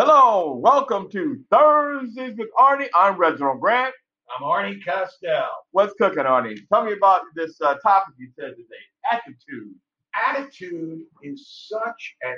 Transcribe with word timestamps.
Hello, 0.00 0.54
welcome 0.54 1.10
to 1.10 1.40
Thursdays 1.50 2.38
with 2.38 2.46
Arnie. 2.56 2.86
I'm 2.94 3.16
Reginald 3.16 3.58
Grant. 3.58 3.92
I'm 4.32 4.44
Arnie 4.44 4.78
Costell. 4.84 5.48
What's 5.72 5.92
cooking, 5.94 6.22
Arnie? 6.22 6.56
Tell 6.72 6.84
me 6.84 6.92
about 6.92 7.22
this 7.34 7.60
uh, 7.60 7.74
topic 7.82 8.14
you 8.16 8.28
said 8.38 8.50
today 8.50 9.10
attitude. 9.10 9.74
Attitude 10.14 11.00
is 11.24 11.68
such 11.68 12.14
an 12.22 12.36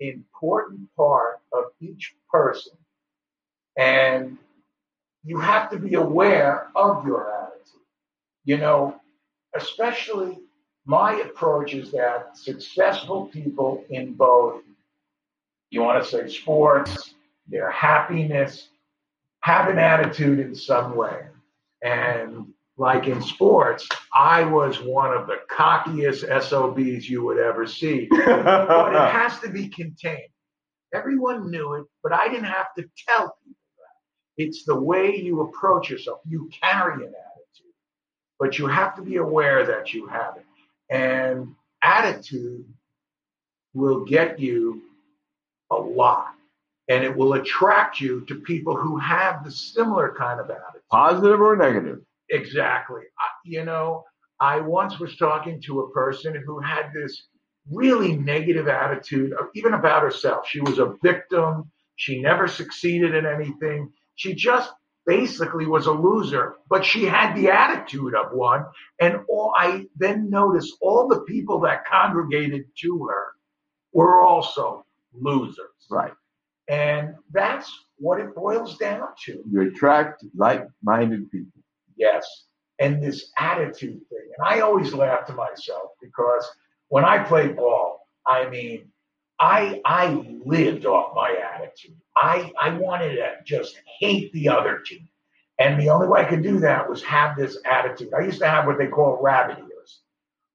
important 0.00 0.80
part 0.98 1.40
of 1.54 1.64
each 1.80 2.14
person, 2.30 2.74
and 3.78 4.36
you 5.24 5.38
have 5.40 5.70
to 5.70 5.78
be 5.78 5.94
aware 5.94 6.66
of 6.76 7.06
your 7.06 7.32
attitude. 7.42 7.80
You 8.44 8.58
know, 8.58 9.00
especially 9.56 10.40
my 10.84 11.14
approach 11.20 11.72
is 11.72 11.90
that 11.92 12.36
successful 12.36 13.28
people 13.28 13.82
in 13.88 14.12
both 14.12 14.60
you 15.70 15.82
want 15.82 16.02
to 16.02 16.08
say 16.08 16.28
sports, 16.28 17.14
their 17.46 17.70
happiness, 17.70 18.68
have 19.40 19.68
an 19.68 19.78
attitude 19.78 20.38
in 20.38 20.54
some 20.54 20.96
way. 20.96 21.26
And 21.82 22.46
like 22.76 23.06
in 23.06 23.20
sports, 23.22 23.88
I 24.14 24.44
was 24.44 24.80
one 24.80 25.12
of 25.12 25.26
the 25.26 25.38
cockiest 25.50 26.24
SOBs 26.42 27.08
you 27.08 27.24
would 27.24 27.38
ever 27.38 27.66
see. 27.66 28.06
but 28.10 28.94
it 28.94 29.12
has 29.12 29.38
to 29.40 29.50
be 29.50 29.68
contained. 29.68 30.30
Everyone 30.94 31.50
knew 31.50 31.74
it, 31.74 31.84
but 32.02 32.12
I 32.12 32.28
didn't 32.28 32.44
have 32.44 32.72
to 32.78 32.84
tell 33.06 33.36
people 33.44 33.56
that. 33.78 34.42
It's 34.42 34.64
the 34.64 34.78
way 34.78 35.16
you 35.16 35.42
approach 35.42 35.90
yourself. 35.90 36.20
You 36.26 36.48
carry 36.62 36.94
an 36.94 37.12
attitude, 37.12 37.74
but 38.38 38.58
you 38.58 38.66
have 38.66 38.94
to 38.96 39.02
be 39.02 39.16
aware 39.16 39.66
that 39.66 39.92
you 39.92 40.06
have 40.06 40.36
it. 40.36 40.46
And 40.90 41.54
attitude 41.82 42.64
will 43.74 44.04
get 44.04 44.40
you 44.40 44.82
a 45.70 45.76
lot. 45.76 46.34
And 46.88 47.04
it 47.04 47.14
will 47.14 47.34
attract 47.34 48.00
you 48.00 48.24
to 48.26 48.36
people 48.36 48.76
who 48.76 48.96
have 48.98 49.44
the 49.44 49.50
similar 49.50 50.14
kind 50.16 50.40
of 50.40 50.46
attitude. 50.50 50.82
Positive 50.90 51.40
or 51.40 51.56
negative? 51.56 52.00
Exactly. 52.30 53.02
I, 53.18 53.26
you 53.44 53.64
know, 53.64 54.04
I 54.40 54.60
once 54.60 54.98
was 54.98 55.16
talking 55.16 55.60
to 55.62 55.80
a 55.80 55.90
person 55.90 56.34
who 56.46 56.60
had 56.60 56.90
this 56.94 57.26
really 57.70 58.16
negative 58.16 58.68
attitude, 58.68 59.32
uh, 59.38 59.44
even 59.54 59.74
about 59.74 60.02
herself. 60.02 60.46
She 60.48 60.60
was 60.60 60.78
a 60.78 60.94
victim. 61.02 61.70
She 61.96 62.20
never 62.22 62.48
succeeded 62.48 63.14
in 63.14 63.26
anything. 63.26 63.92
She 64.14 64.34
just 64.34 64.72
basically 65.06 65.66
was 65.66 65.86
a 65.86 65.92
loser, 65.92 66.56
but 66.68 66.84
she 66.84 67.04
had 67.04 67.34
the 67.34 67.50
attitude 67.50 68.14
of 68.14 68.32
one. 68.32 68.64
And 69.00 69.20
all 69.28 69.54
I 69.56 69.86
then 69.96 70.30
noticed 70.30 70.76
all 70.80 71.08
the 71.08 71.20
people 71.22 71.60
that 71.60 71.86
congregated 71.86 72.66
to 72.82 73.06
her 73.10 73.32
were 73.92 74.22
also 74.22 74.84
losers. 75.12 75.86
Right. 75.90 76.12
And 76.68 77.14
that's 77.32 77.70
what 77.98 78.20
it 78.20 78.34
boils 78.34 78.76
down 78.76 79.08
to. 79.24 79.42
You 79.50 79.62
attract 79.62 80.24
like 80.36 80.66
minded 80.82 81.30
people. 81.30 81.62
Yes. 81.96 82.26
And 82.78 83.02
this 83.02 83.32
attitude 83.38 84.00
thing. 84.08 84.28
And 84.38 84.46
I 84.46 84.60
always 84.60 84.92
laugh 84.92 85.26
to 85.26 85.32
myself 85.32 85.92
because 86.00 86.48
when 86.88 87.04
I 87.04 87.22
played 87.24 87.56
ball, 87.56 88.06
I 88.26 88.48
mean, 88.48 88.90
I 89.40 89.80
I 89.84 90.08
lived 90.44 90.84
off 90.84 91.14
my 91.14 91.34
attitude. 91.54 91.96
I, 92.16 92.52
I 92.60 92.70
wanted 92.70 93.16
to 93.16 93.36
just 93.44 93.80
hate 94.00 94.32
the 94.32 94.48
other 94.48 94.80
team. 94.84 95.08
And 95.58 95.80
the 95.80 95.90
only 95.90 96.06
way 96.08 96.20
I 96.20 96.24
could 96.24 96.42
do 96.42 96.60
that 96.60 96.88
was 96.88 97.02
have 97.02 97.36
this 97.36 97.58
attitude. 97.64 98.12
I 98.14 98.24
used 98.24 98.40
to 98.40 98.48
have 98.48 98.66
what 98.66 98.78
they 98.78 98.86
call 98.86 99.18
rabbit 99.20 99.58
ears. 99.58 100.00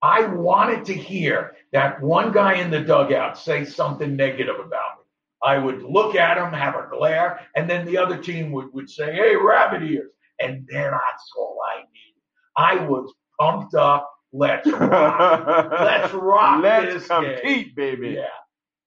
I 0.02 0.26
wanted 0.26 0.86
to 0.86 0.94
hear 0.94 1.56
that 1.74 2.02
one 2.02 2.32
guy 2.32 2.54
in 2.56 2.72
the 2.72 2.80
dugout 2.80 3.38
say 3.38 3.66
something 3.66 4.16
negative 4.16 4.56
about 4.56 4.98
me. 5.00 5.04
I 5.44 5.58
would 5.58 5.84
look 5.84 6.16
at 6.16 6.38
him, 6.38 6.54
have 6.54 6.76
a 6.76 6.88
glare, 6.90 7.42
and 7.56 7.70
then 7.70 7.86
the 7.86 7.98
other 7.98 8.18
team 8.18 8.52
would, 8.54 8.74
would 8.74 8.90
say, 8.90 9.14
Hey, 9.14 9.36
rabbit 9.36 9.84
ears. 9.84 10.12
And 10.40 10.68
then 10.72 10.92
that's 10.92 11.32
all 11.38 11.58
I 11.68 11.80
needed. 11.82 12.22
I 12.58 12.88
was 12.88 13.14
pumped 13.40 13.76
up. 13.76 14.10
Let's 14.32 14.68
rock. 14.68 15.72
Let's 15.72 16.14
rock 16.14 16.64
Let's 16.64 16.94
this 16.94 17.08
compete, 17.08 17.44
game. 17.44 17.74
baby. 17.76 18.10
Yeah. 18.18 18.26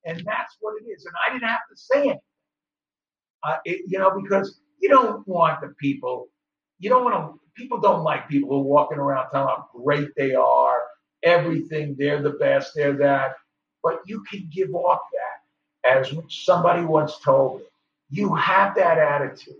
And 0.04 0.18
that's 0.26 0.56
what 0.60 0.74
it 0.80 0.86
is. 0.90 1.04
And 1.04 1.14
I 1.26 1.32
didn't 1.32 1.48
have 1.48 1.60
to 1.70 1.76
say 1.76 1.98
anything. 2.00 2.20
Uh, 3.42 3.56
it, 3.64 3.82
you 3.86 3.98
know, 3.98 4.18
because 4.20 4.60
you 4.80 4.88
don't 4.88 5.26
want 5.28 5.60
the 5.60 5.68
people, 5.80 6.28
you 6.78 6.88
don't 6.90 7.04
want 7.04 7.14
to, 7.14 7.40
people 7.54 7.80
don't 7.80 8.02
like 8.02 8.28
people 8.28 8.48
who 8.50 8.56
are 8.56 8.62
walking 8.62 8.98
around 8.98 9.30
telling 9.30 9.48
how 9.48 9.66
great 9.84 10.08
they 10.16 10.34
are, 10.34 10.75
everything, 11.26 11.96
they're 11.98 12.22
the 12.22 12.30
best, 12.30 12.72
they're 12.74 12.94
that. 12.94 13.36
But 13.82 14.00
you 14.06 14.24
can 14.30 14.48
give 14.52 14.74
off 14.74 15.00
that. 15.12 15.98
As 15.98 16.12
somebody 16.28 16.84
once 16.84 17.18
told 17.20 17.60
me, 17.60 17.66
you 18.10 18.34
have 18.34 18.74
that 18.76 18.98
attitude. 18.98 19.54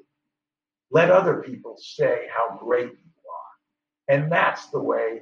Let 0.91 1.11
other 1.11 1.43
people 1.43 1.77
say 1.79 2.27
how 2.35 2.57
great 2.57 2.87
you 2.87 2.91
are. 2.91 4.15
And 4.15 4.31
that's 4.31 4.67
the 4.69 4.81
way 4.81 5.21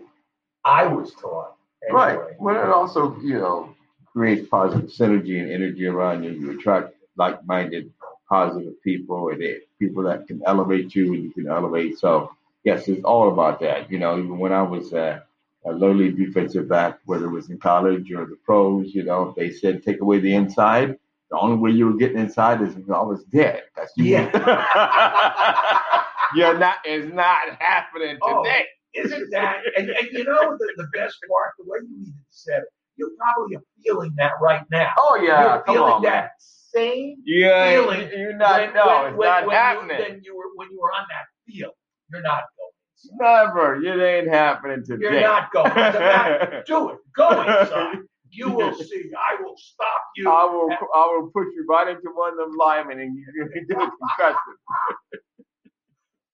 I 0.65 0.87
was 0.87 1.13
taught. 1.15 1.57
Anyway. 1.87 2.17
Right. 2.17 2.41
Well, 2.41 2.63
it 2.63 2.71
also, 2.71 3.19
you 3.21 3.35
know, 3.35 3.75
creates 4.13 4.49
positive 4.49 4.91
synergy 4.91 5.41
and 5.41 5.51
energy 5.51 5.87
around 5.87 6.23
you. 6.25 6.31
You 6.31 6.59
attract 6.59 6.95
like 7.17 7.45
minded, 7.47 7.93
positive 8.29 8.81
people 8.83 9.29
and 9.29 9.43
people 9.79 10.03
that 10.05 10.27
can 10.27 10.43
elevate 10.47 10.95
you 10.95 11.15
and 11.15 11.25
you 11.25 11.31
can 11.31 11.49
elevate. 11.49 11.99
So, 11.99 12.31
yes, 12.65 12.89
it's 12.89 13.05
all 13.05 13.31
about 13.33 13.61
that. 13.61 13.91
You 13.91 13.99
know, 13.99 14.19
even 14.19 14.39
when 14.39 14.53
I 14.53 14.63
was 14.63 14.93
uh, 14.93 15.21
a 15.67 15.73
lowly 15.73 16.11
defensive 16.13 16.69
back, 16.69 16.99
whether 17.07 17.27
it 17.27 17.31
was 17.33 17.51
in 17.51 17.59
college 17.59 18.11
or 18.13 18.27
the 18.27 18.37
pros, 18.45 18.95
you 18.95 19.03
know, 19.05 19.35
they 19.37 19.51
said 19.51 19.83
take 19.85 20.01
away 20.01 20.21
the 20.21 20.35
inside. 20.35 20.97
The 21.31 21.39
only 21.39 21.57
way 21.59 21.71
you 21.73 21.87
were 21.87 21.97
getting 21.97 22.19
inside 22.19 22.63
is 22.63 22.77
if 22.77 22.89
I 22.91 23.03
was 23.03 23.25
dead. 23.25 23.63
That's 23.77 23.93
you. 23.97 24.05
Yeah. 24.07 24.31
You're 26.35 26.59
not. 26.59 26.77
It's 26.85 27.13
not 27.15 27.61
happening 27.61 28.19
Oh, 28.23 28.43
today. 28.45 28.65
Isn't 28.95 29.31
that? 29.33 29.59
And, 29.77 29.89
and 29.91 30.09
you 30.13 30.25
know 30.25 30.57
the, 30.59 30.73
the 30.77 30.87
best 30.95 31.17
part, 31.31 31.53
the 31.59 31.65
way 31.67 31.79
you 31.89 31.97
even 32.03 32.15
said 32.31 32.59
it, 32.63 32.69
you're 32.97 33.11
probably 33.19 33.57
feeling 33.85 34.15
that 34.19 34.33
right 34.43 34.63
now. 34.71 34.91
Oh 34.99 35.17
yeah, 35.23 35.43
you're 35.55 35.65
feeling 35.67 35.93
on. 35.95 36.03
man. 36.03 36.13
that 36.13 36.31
same 36.39 37.17
Yeah, 37.25 37.71
feeling 37.73 38.09
you're 38.19 38.37
not. 38.37 38.61
when, 38.61 38.75
no, 38.75 38.87
when, 38.87 39.07
it's 39.09 39.17
when, 39.19 39.29
not 39.29 39.53
happening. 39.53 39.99
You, 39.99 40.05
when 40.15 40.23
you 40.25 40.37
were 40.37 40.45
when 40.57 40.69
you 40.71 40.81
were 40.81 40.93
on 40.93 41.05
that 41.11 41.27
field. 41.53 41.73
You're 42.13 42.23
not 42.23 42.43
going. 42.59 42.71
Never. 43.13 43.83
It 43.85 44.01
ain't 44.01 44.29
happening 44.29 44.85
today. 44.85 45.03
You're 45.03 45.21
not 45.21 45.53
going. 45.53 45.73
Do 46.67 46.91
it. 46.91 46.99
Go 47.17 47.31
inside. 47.31 47.99
You 48.31 48.51
will 48.51 48.75
see. 48.75 49.11
I 49.17 49.41
will 49.41 49.55
stop 49.57 50.03
you. 50.17 50.29
I 50.29 50.45
will. 50.45 50.71
I 50.95 51.07
will 51.07 51.31
push 51.33 51.47
you 51.55 51.65
right 51.69 51.89
into 51.89 52.11
one 52.15 52.33
of 52.33 52.39
them 52.39 52.57
linemen 52.59 52.99
and 53.01 53.17
you 53.17 53.25
you 53.55 53.67
do 53.69 53.75
a 53.77 53.91
concussion. 53.91 54.55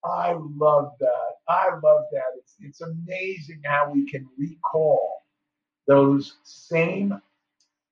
I 0.03 0.35
love 0.57 0.93
that. 0.99 1.31
I 1.47 1.69
love 1.83 2.01
that. 2.11 2.23
It's 2.37 2.55
it's 2.59 2.81
amazing 2.81 3.61
how 3.65 3.91
we 3.93 4.09
can 4.09 4.27
recall 4.37 5.21
those 5.87 6.37
same 6.43 7.21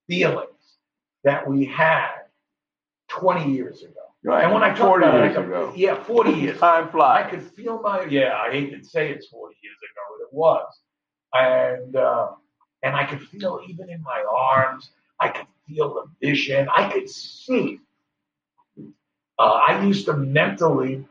feelings 0.07 0.77
that 1.23 1.47
we 1.47 1.65
had 1.65 2.21
20 3.09 3.51
years 3.51 3.83
ago. 3.83 4.08
Right. 4.23 4.43
And 4.43 4.53
when 4.53 4.63
I 4.63 4.69
talk 4.69 4.87
40 4.87 5.05
about 5.05 5.17
years 5.23 5.25
it, 5.35 5.39
I 5.39 5.41
could- 5.41 5.45
ago. 5.49 5.73
yeah, 5.75 6.03
40 6.03 6.31
years. 6.31 6.59
Time 6.59 6.89
flies. 6.89 7.25
I 7.25 7.29
flies. 7.29 7.43
could 7.43 7.51
feel 7.53 7.81
my 7.81 8.03
yeah. 8.05 8.35
I 8.35 8.51
hate 8.51 8.71
to 8.77 8.83
say 8.83 9.11
it's 9.11 9.27
40 9.27 9.55
years 9.63 9.77
ago, 9.77 10.01
but 10.11 10.23
it 10.25 10.33
was, 10.33 10.79
and 11.33 11.95
uh, 11.95 12.27
and 12.83 12.95
I 12.95 13.05
could 13.05 13.21
feel 13.21 13.61
even 13.67 13.89
in 13.89 14.01
my 14.03 14.23
arms. 14.29 14.89
I 15.21 15.29
could 15.29 15.47
feel 15.67 15.93
the 15.93 16.27
vision. 16.27 16.67
I 16.73 16.89
could 16.91 17.09
see. 17.09 17.79
Uh, 19.37 19.41
I 19.67 19.81
used 19.85 20.05
to 20.07 20.13
mentally 20.13 21.05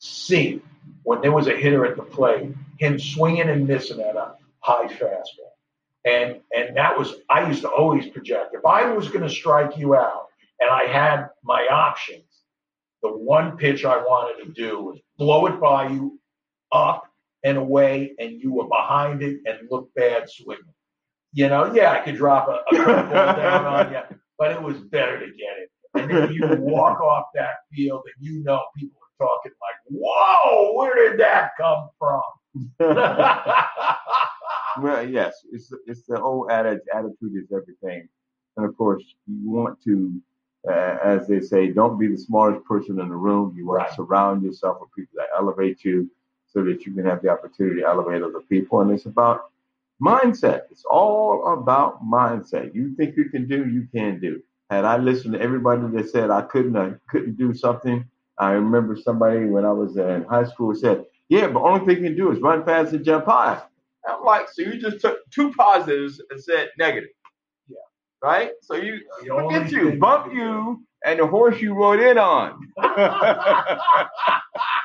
see 0.00 0.60
when 1.02 1.20
there 1.22 1.32
was 1.32 1.46
a 1.46 1.56
hitter 1.56 1.86
at 1.86 1.96
the 1.96 2.02
plate, 2.02 2.52
him 2.78 2.98
swinging 2.98 3.48
and 3.48 3.66
missing 3.66 4.00
at 4.00 4.16
a 4.16 4.34
high 4.60 4.86
fastball, 4.86 5.52
and 6.04 6.40
and 6.54 6.76
that 6.76 6.98
was 6.98 7.14
I 7.30 7.48
used 7.48 7.62
to 7.62 7.68
always 7.70 8.06
project. 8.08 8.54
If 8.54 8.66
I 8.66 8.92
was 8.92 9.08
going 9.08 9.22
to 9.24 9.30
strike 9.30 9.78
you 9.78 9.94
out, 9.94 10.27
and 10.60 10.70
I 10.70 10.84
had 10.84 11.28
my 11.42 11.66
options, 11.70 12.24
the 13.02 13.10
one 13.10 13.56
pitch 13.56 13.84
I 13.84 13.96
wanted 13.98 14.44
to 14.44 14.52
do 14.52 14.82
was 14.82 14.98
blow 15.18 15.46
it 15.46 15.60
by 15.60 15.88
you 15.88 16.18
up 16.72 17.04
and 17.44 17.56
away, 17.56 18.14
and 18.18 18.40
you 18.40 18.52
were 18.52 18.66
behind 18.66 19.22
it 19.22 19.40
and 19.46 19.68
look 19.70 19.90
bad 19.94 20.28
swinging. 20.28 20.64
You 21.32 21.48
know, 21.48 21.72
yeah, 21.72 21.92
I 21.92 22.00
could 22.00 22.16
drop 22.16 22.48
a, 22.48 22.74
a 22.74 22.78
curveball 22.78 23.36
down 23.36 23.64
on 23.66 23.92
you, 23.92 24.00
but 24.38 24.50
it 24.50 24.62
was 24.62 24.78
better 24.78 25.20
to 25.20 25.26
get 25.26 25.58
it. 25.58 25.70
And 25.94 26.10
then 26.10 26.32
you 26.32 26.46
walk 26.58 27.00
off 27.00 27.26
that 27.34 27.56
field, 27.72 28.02
and 28.04 28.26
you 28.26 28.42
know 28.42 28.60
people 28.76 29.00
are 29.00 29.26
talking 29.26 29.52
like, 29.60 29.76
"Whoa, 29.86 30.74
where 30.74 31.10
did 31.10 31.20
that 31.20 31.50
come 31.58 31.90
from?" 31.98 32.22
Well, 34.80 35.08
yes, 35.08 35.34
it's 35.52 35.72
it's 35.86 36.02
the 36.06 36.20
old 36.20 36.50
adage, 36.50 36.80
attitude 36.94 37.34
is 37.34 37.50
everything, 37.52 38.08
and 38.56 38.66
of 38.66 38.76
course 38.76 39.02
you 39.26 39.50
want 39.50 39.82
to, 39.84 40.20
uh, 40.68 40.98
as 41.04 41.28
they 41.28 41.40
say, 41.40 41.68
don't 41.72 41.98
be 41.98 42.08
the 42.08 42.18
smartest 42.18 42.64
person 42.64 43.00
in 43.00 43.08
the 43.08 43.14
room. 43.16 43.54
You 43.56 43.66
want 43.66 43.80
Right. 43.80 43.88
to 43.90 43.94
surround 43.96 44.42
yourself 44.42 44.78
with 44.80 44.90
people 44.96 45.16
that 45.16 45.28
elevate 45.36 45.84
you, 45.84 46.10
so 46.46 46.64
that 46.64 46.86
you 46.86 46.92
can 46.94 47.04
have 47.04 47.22
the 47.22 47.28
opportunity 47.30 47.80
to 47.82 47.86
elevate 47.86 48.22
other 48.22 48.40
people. 48.48 48.80
And 48.80 48.90
it's 48.90 49.06
about 49.06 49.50
mindset. 50.02 50.62
It's 50.70 50.84
all 50.84 51.54
about 51.54 52.04
mindset. 52.04 52.74
You 52.74 52.94
think 52.96 53.16
you 53.16 53.30
can 53.30 53.46
do, 53.48 53.68
you 53.68 53.88
can 53.94 54.20
do. 54.20 54.42
had 54.70 54.84
I 54.84 54.98
listened 54.98 55.34
to 55.34 55.40
everybody 55.40 55.82
that 55.96 56.10
said 56.10 56.30
I 56.30 56.42
couldn't 56.42 56.76
I 56.76 56.94
couldn't 57.10 57.36
do 57.38 57.54
something, 57.54 58.04
I 58.38 58.52
remember 58.52 58.96
somebody 58.96 59.46
when 59.46 59.64
I 59.64 59.72
was 59.72 59.96
in 59.96 60.24
high 60.24 60.44
school 60.44 60.74
said, 60.74 61.06
"Yeah, 61.28 61.48
but 61.48 61.62
only 61.62 61.86
thing 61.86 62.04
you 62.04 62.10
can 62.10 62.16
do 62.18 62.32
is 62.32 62.40
run 62.40 62.64
fast 62.64 62.92
and 62.94 63.04
jump 63.04 63.26
high." 63.26 63.62
I'm 64.08 64.24
like, 64.24 64.48
so 64.50 64.62
you 64.62 64.78
just 64.80 65.00
took 65.00 65.18
two 65.30 65.52
positives 65.52 66.22
and 66.30 66.42
said 66.42 66.70
negative. 66.78 67.10
Yeah. 68.22 68.28
Right? 68.28 68.50
So 68.62 68.74
you 68.74 69.00
The 69.24 69.34
look 69.34 69.52
at 69.52 69.70
you, 69.70 69.92
bump 69.98 70.32
you 70.32 70.84
and 71.04 71.18
the 71.20 71.26
horse 71.26 71.60
you 71.60 71.74
rode 71.74 72.00
in 72.00 72.18
on. 72.18 72.60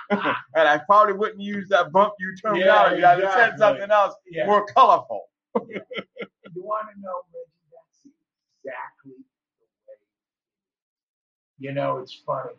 and 0.09 0.67
I 0.67 0.79
probably 0.85 1.13
wouldn't 1.15 1.41
use 1.41 1.67
that 1.69 1.91
bump 1.91 2.13
you 2.19 2.35
terminology. 2.35 3.03
I'd 3.03 3.23
have 3.23 3.33
said 3.33 3.53
exactly. 3.53 3.57
something 3.59 3.91
else 3.91 4.13
Yeah. 4.29 4.45
more 4.45 4.65
colorful. 4.67 5.25
You 5.55 6.61
want 6.63 6.87
to 6.93 7.01
know, 7.01 7.21
Reggie? 7.33 7.69
That's 7.71 8.05
exactly 8.63 9.13
the 9.59 9.65
way. 9.87 9.97
You 11.57 11.73
know, 11.73 11.97
it's 11.97 12.13
funny, 12.25 12.51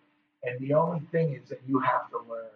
and 0.42 0.58
the 0.60 0.74
only 0.74 1.00
thing 1.12 1.34
is 1.34 1.48
that 1.48 1.60
you 1.66 1.78
have 1.80 2.10
to 2.10 2.18
learn. 2.28 2.50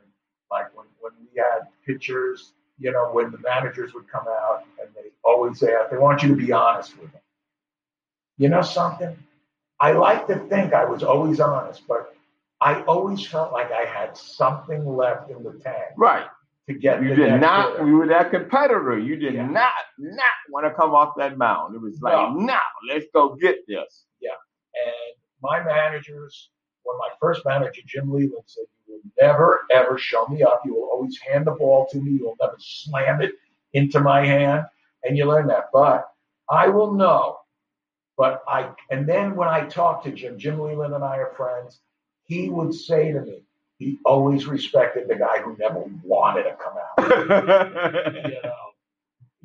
Like 0.51 0.75
when 0.77 0.87
when 1.01 1.13
we 1.21 1.29
had 1.39 1.69
pictures, 1.87 2.55
you 2.79 2.91
know, 2.91 3.11
when 3.13 3.31
the 3.31 3.39
managers 3.39 3.93
would 3.95 4.09
come 4.09 4.27
out 4.29 4.65
and 4.81 4.89
they 4.95 5.11
always 5.25 5.59
say 5.61 5.75
they 5.91 5.99
want 5.99 6.23
you 6.23 6.31
to 6.31 6.37
be 6.37 6.53
honest 6.53 6.97
with 6.99 7.13
them. 7.13 7.21
You 8.39 8.49
know 8.49 8.63
something? 8.63 9.17
I 9.81 9.93
like 9.93 10.27
to 10.29 10.37
think 10.49 10.73
I 10.73 10.85
was 10.85 11.03
always 11.03 11.41
honest, 11.41 11.83
but 11.87 12.15
I 12.61 12.83
always 12.83 13.25
felt 13.27 13.53
like 13.53 13.71
I 13.71 13.85
had 13.85 14.17
something 14.17 14.85
left 14.87 15.31
in 15.31 15.43
the 15.43 15.53
tank 15.63 15.93
Right. 15.97 16.27
to 16.69 16.75
get. 16.75 17.03
You 17.03 17.15
did 17.15 17.41
not. 17.41 17.73
hitter. 17.73 17.87
You 17.87 17.97
were 17.99 18.07
that 18.09 18.31
competitor. 18.31 18.99
You 18.99 19.17
did 19.17 19.35
Yeah. 19.35 19.47
not 19.47 19.73
not 19.99 20.25
want 20.51 20.67
to 20.67 20.73
come 20.75 20.95
off 20.95 21.15
that 21.17 21.37
mound. 21.39 21.75
It 21.75 21.81
was 21.81 22.01
like, 22.01 22.15
No. 22.15 22.35
now 22.35 22.61
let's 22.89 23.07
go 23.15 23.35
get 23.37 23.67
this. 23.67 24.07
Yeah. 24.21 24.31
And 24.75 25.17
my 25.43 25.63
managers, 25.63 26.51
when 26.85 26.97
my 26.99 27.11
first 27.21 27.45
manager, 27.45 27.81
Jim 27.87 28.11
Leyland, 28.13 28.43
said, 28.47 28.65
You 28.87 28.95
will 28.95 29.11
never, 29.21 29.61
ever 29.71 29.99
show 29.99 30.27
me 30.27 30.43
up. 30.43 30.63
You 30.65 30.75
will 30.75 30.89
always 30.93 31.19
hand 31.21 31.47
the 31.47 31.53
ball 31.53 31.87
to 31.91 31.99
me. 32.01 32.13
You 32.19 32.25
will 32.27 32.37
never 32.41 32.57
slam 32.59 33.21
it 33.23 33.33
into 33.73 34.01
my 34.01 34.25
hand. 34.25 34.67
And 35.05 35.17
you 35.17 35.25
learn 35.27 35.47
that. 35.49 35.67
But 35.73 36.09
I 36.51 36.69
will 36.69 36.93
know. 36.95 37.39
But 38.19 38.43
I, 38.49 38.71
and 38.91 39.09
then 39.09 39.37
when 39.37 39.49
I 39.49 39.67
talked 39.67 40.05
to 40.07 40.13
Jim, 40.13 40.39
Jim 40.39 40.59
Leyland 40.59 40.93
and 40.93 41.05
I 41.05 41.19
are 41.19 41.33
friends, 41.37 41.81
he 42.25 42.51
would 42.51 42.75
say 42.75 43.13
to 43.13 43.21
me, 43.23 43.45
he 43.79 43.99
always 44.05 44.47
respected 44.47 45.07
the 45.09 45.15
guy 45.15 45.39
who 45.39 45.57
never 45.57 45.85
wanted 46.03 46.43
to 46.43 46.57
come 46.57 46.75
out. 46.77 48.15
You 48.25 48.43
know, 48.43 48.55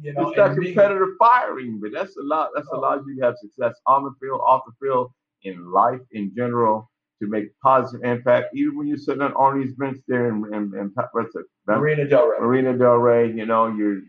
you 0.02 0.14
know, 0.14 0.28
it's 0.30 0.38
that 0.38 0.52
and 0.52 0.64
competitive 0.64 1.10
firing, 1.20 1.80
but 1.80 1.92
that's 1.94 2.18
a 2.18 2.22
lot. 2.24 2.50
That's 2.56 2.68
Oh. 2.72 2.80
allows 2.80 3.06
you 3.08 3.22
have 3.24 3.38
success 3.38 3.76
on 3.86 4.04
the 4.04 4.12
field, 4.20 4.42
off 4.46 4.64
the 4.66 4.74
field, 4.86 5.12
in 5.44 5.72
life 5.72 6.02
in 6.12 6.34
general, 6.36 6.90
to 7.22 7.28
make 7.28 7.58
positive 7.62 8.04
impact. 8.04 8.56
Even 8.56 8.78
when 8.78 8.88
you're 8.88 8.98
sitting 8.98 9.22
on 9.22 9.34
Arnie's 9.34 9.74
bench 9.76 10.00
there 10.08 10.28
in, 10.30 10.44
in, 10.54 10.74
in 10.78 10.92
what's 11.12 11.36
it, 11.36 11.46
Marina 11.68 12.08
Del 12.08 12.28
Rey. 12.28 12.38
Marina 12.40 12.78
Del 12.78 12.96
Rey, 12.96 13.32
you 13.32 13.46
know, 13.46 13.68
you're 13.68 14.02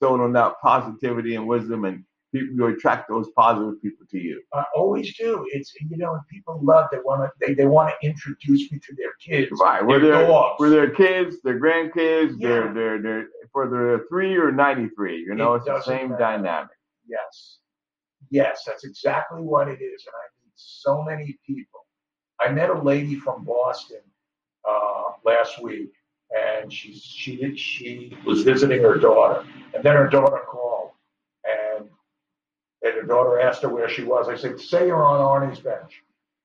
throwing 0.00 0.20
on 0.20 0.32
that 0.34 0.60
positivity 0.62 1.34
and 1.34 1.46
wisdom, 1.48 1.86
and 1.86 2.04
people 2.32 2.54
you 2.56 2.66
attract 2.66 3.08
those 3.08 3.28
positive 3.36 3.80
people 3.82 4.06
to 4.10 4.18
you. 4.18 4.42
I 4.52 4.64
always 4.74 5.16
do. 5.16 5.46
It's 5.52 5.72
you 5.80 5.96
know, 5.96 6.18
people 6.30 6.58
love 6.62 6.88
they 6.92 6.98
want 6.98 7.22
to 7.22 7.46
they, 7.46 7.54
they 7.54 7.66
want 7.66 7.92
to 8.00 8.06
introduce 8.06 8.70
me 8.72 8.78
to 8.78 8.94
their 8.96 9.12
kids. 9.20 9.50
Right, 9.60 9.84
where 9.84 9.98
their 10.00 10.10
whether 10.10 10.18
they're, 10.18 10.26
dogs. 10.26 10.60
whether 10.60 10.76
they're 10.76 10.90
kids, 10.90 11.36
their 11.42 11.60
grandkids, 11.60 12.34
Yeah. 12.38 12.48
they're 12.48 12.74
they're 12.74 13.02
they're 13.02 13.26
whether 13.52 13.86
they're 13.96 14.06
three 14.08 14.36
or 14.36 14.52
ninety 14.52 14.88
three, 14.96 15.18
you 15.20 15.34
know, 15.34 15.54
It 15.54 15.58
it's 15.58 15.66
the 15.66 15.80
same 15.82 16.10
matter. 16.10 16.22
dynamic. 16.22 16.70
Yes, 17.08 17.58
yes, 18.30 18.62
that's 18.66 18.84
exactly 18.84 19.40
what 19.40 19.68
it 19.68 19.80
is. 19.80 20.04
And 20.06 20.14
I 20.14 20.26
meet 20.44 20.52
so 20.56 21.02
many 21.02 21.38
people. 21.46 21.80
I 22.40 22.50
met 22.50 22.68
a 22.70 22.78
lady 22.78 23.14
from 23.16 23.44
Boston 23.44 24.00
uh, 24.68 25.04
last 25.24 25.62
week, 25.62 25.90
and 26.36 26.70
she 26.72 26.92
she 26.94 27.36
did, 27.36 27.58
she 27.58 28.16
was 28.26 28.42
visiting 28.42 28.82
her 28.82 28.96
daughter, 28.98 29.46
and 29.74 29.82
then 29.82 29.94
her 29.94 30.08
daughter 30.08 30.40
called, 30.50 30.75
and 32.82 32.94
her 32.94 33.02
daughter 33.02 33.40
asked 33.40 33.62
her 33.62 33.68
where 33.68 33.88
she 33.88 34.02
was. 34.04 34.28
I 34.28 34.36
said, 34.36 34.60
"Say 34.60 34.86
you're 34.86 35.02
on 35.04 35.20
Arnie's 35.20 35.60
bench." 35.60 36.02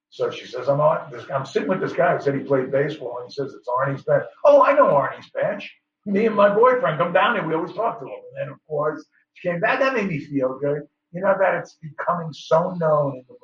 So 0.10 0.30
she 0.30 0.46
says, 0.46 0.68
"I'm 0.70 0.82
on. 0.82 1.10
This, 1.12 1.24
I'm 1.34 1.46
sitting 1.46 1.70
with 1.70 1.80
this 1.82 1.94
guy 1.94 2.16
who 2.16 2.22
said 2.22 2.36
he 2.36 2.42
played 2.42 2.72
baseball, 2.72 3.20
and 3.20 3.28
he 3.30 3.34
says 3.34 3.54
it's 3.54 3.68
Arnie's 3.68 4.04
bench." 4.04 4.24
Oh, 4.44 4.62
I 4.64 4.74
know 4.74 4.88
Arnie's 4.88 5.30
bench. 5.30 5.74
Me 6.06 6.26
and 6.26 6.36
my 6.36 6.50
boyfriend 6.54 6.98
come 6.98 7.14
down 7.14 7.36
here. 7.36 7.46
We 7.48 7.54
always 7.54 7.74
talk 7.74 8.00
to 8.00 8.06
him, 8.06 8.12
and 8.14 8.38
then 8.48 8.50
of 8.54 8.60
course 8.68 9.06
she 9.34 9.48
came 9.50 9.60
back. 9.60 9.80
That 9.80 9.94
made 9.94 10.08
me 10.08 10.20
feel 10.20 10.58
good. 10.60 10.88
You 11.12 11.22
know 11.22 11.36
that 11.38 11.56
it's 11.56 11.74
becoming 11.76 12.34
so 12.34 12.72
known 12.72 13.16
in 13.18 13.26
the 13.28 13.36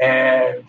marina, 0.00 0.56
and 0.56 0.66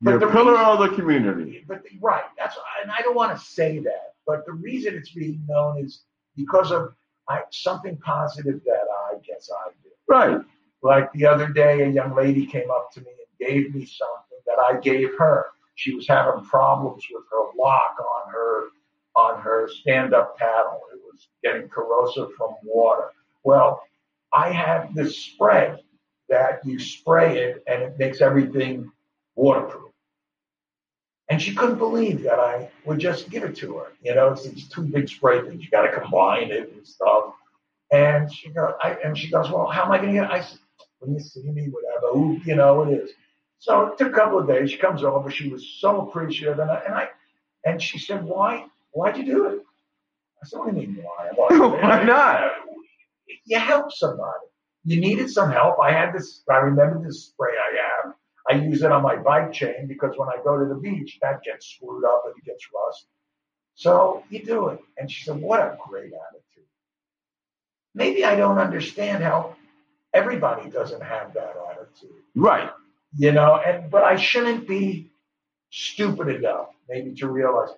But 0.00 0.20
the 0.20 0.26
pillar 0.26 0.52
reason- 0.52 0.66
of 0.66 0.78
the 0.80 0.88
community. 0.96 1.64
but 1.68 1.82
right, 2.00 2.24
that's 2.36 2.56
and 2.82 2.90
I 2.90 3.00
don't 3.02 3.14
want 3.14 3.38
to 3.38 3.44
say 3.44 3.78
that, 3.80 4.14
but 4.26 4.44
the 4.46 4.52
reason 4.52 4.94
it's 4.94 5.12
being 5.12 5.44
known 5.48 5.78
is 5.84 6.02
because 6.36 6.72
of 6.72 6.94
I, 7.28 7.42
something 7.50 7.96
positive 7.98 8.60
that 8.64 8.86
I 9.50 9.70
did. 9.82 9.92
Right. 10.08 10.40
Like 10.82 11.12
the 11.12 11.26
other 11.26 11.48
day, 11.48 11.82
a 11.82 11.88
young 11.88 12.14
lady 12.14 12.46
came 12.46 12.70
up 12.70 12.90
to 12.92 13.00
me 13.00 13.06
and 13.08 13.48
gave 13.48 13.74
me 13.74 13.86
something 13.86 14.38
that 14.46 14.58
I 14.58 14.78
gave 14.80 15.10
her. 15.18 15.46
She 15.76 15.94
was 15.94 16.06
having 16.06 16.44
problems 16.44 17.04
with 17.10 17.24
her 17.30 17.46
lock 17.58 17.96
on 17.98 18.32
her 18.32 18.68
on 19.16 19.40
her 19.40 19.68
stand-up 19.68 20.36
paddle. 20.36 20.80
It 20.92 21.00
was 21.04 21.28
getting 21.42 21.68
corrosive 21.68 22.32
from 22.36 22.54
water. 22.64 23.10
Well, 23.44 23.82
I 24.32 24.50
have 24.50 24.94
this 24.94 25.16
spray 25.16 25.82
that 26.28 26.64
you 26.64 26.78
spray 26.78 27.38
it 27.38 27.62
and 27.66 27.82
it 27.82 27.98
makes 27.98 28.20
everything 28.20 28.90
waterproof. 29.36 29.92
And 31.28 31.40
she 31.40 31.54
couldn't 31.54 31.78
believe 31.78 32.22
that 32.24 32.38
I 32.38 32.68
would 32.84 32.98
just 32.98 33.30
give 33.30 33.44
it 33.44 33.56
to 33.56 33.78
her. 33.78 33.92
You 34.02 34.14
know, 34.14 34.32
it's 34.32 34.46
these 34.46 34.68
two 34.68 34.82
big 34.82 35.08
spray 35.08 35.40
things. 35.40 35.62
You 35.62 35.70
got 35.70 35.82
to 35.82 36.00
combine 36.00 36.50
it 36.50 36.72
and 36.72 36.86
stuff. 36.86 37.34
And 37.94 38.32
she 38.32 38.50
goes, 38.50 38.72
I, 38.82 38.96
and 39.04 39.16
she 39.16 39.30
goes, 39.30 39.48
well, 39.50 39.68
how 39.68 39.84
am 39.84 39.92
I 39.92 39.98
going 39.98 40.08
to 40.08 40.14
get? 40.14 40.24
it? 40.24 40.30
I 40.30 40.40
said, 40.40 40.58
when 40.98 41.14
you 41.14 41.20
see 41.20 41.44
me, 41.44 41.68
whatever, 41.68 42.18
ooh, 42.18 42.40
you 42.44 42.56
know 42.56 42.82
it 42.82 42.92
is. 42.92 43.10
So 43.60 43.86
it 43.86 43.98
took 43.98 44.08
a 44.08 44.14
couple 44.14 44.40
of 44.40 44.48
days. 44.48 44.72
She 44.72 44.78
comes 44.78 45.04
over. 45.04 45.30
She 45.30 45.48
was 45.48 45.76
so 45.78 46.00
appreciative, 46.08 46.58
and 46.58 46.70
I, 46.70 46.82
and 46.86 46.94
I, 46.94 47.08
and 47.64 47.80
she 47.80 48.00
said, 48.00 48.24
why? 48.24 48.66
Why'd 48.90 49.16
you 49.16 49.24
do 49.24 49.46
it? 49.46 49.62
I 50.42 50.46
said, 50.46 50.58
what 50.58 50.74
do 50.74 50.80
you 50.80 50.88
mean 50.88 51.04
why? 51.04 51.30
Why, 51.36 51.56
Why 51.68 52.02
not? 52.02 52.52
You 53.44 53.60
help 53.60 53.92
somebody. 53.92 54.46
You 54.84 55.00
needed 55.00 55.30
some 55.30 55.52
help. 55.52 55.76
I 55.80 55.92
had 55.92 56.12
this. 56.12 56.42
I 56.50 56.56
remember 56.56 57.00
this 57.04 57.26
spray 57.26 57.52
I 57.52 57.76
have. 58.06 58.14
I 58.50 58.64
use 58.64 58.82
it 58.82 58.92
on 58.92 59.02
my 59.02 59.16
bike 59.16 59.52
chain 59.52 59.86
because 59.86 60.14
when 60.16 60.28
I 60.28 60.42
go 60.42 60.58
to 60.58 60.66
the 60.66 60.74
beach, 60.74 61.18
that 61.22 61.42
gets 61.44 61.66
screwed 61.66 62.04
up 62.04 62.24
and 62.26 62.34
it 62.36 62.44
gets 62.44 62.66
rust. 62.74 63.06
So 63.76 64.24
you 64.30 64.44
do 64.44 64.68
it. 64.68 64.80
And 64.98 65.10
she 65.10 65.24
said, 65.24 65.36
What 65.40 65.60
a 65.60 65.78
great 65.88 66.12
attitude. 66.12 66.43
Maybe 67.94 68.24
I 68.24 68.34
don't 68.36 68.58
understand 68.58 69.22
how 69.22 69.54
everybody 70.12 70.68
doesn't 70.70 71.02
have 71.02 71.32
that 71.34 71.54
attitude. 71.70 72.10
Right. 72.34 72.70
You 73.16 73.32
know, 73.32 73.56
and 73.64 73.90
but 73.90 74.02
I 74.02 74.16
shouldn't 74.16 74.66
be 74.66 75.10
stupid 75.70 76.28
enough 76.28 76.68
maybe 76.88 77.14
to 77.14 77.28
realize 77.28 77.70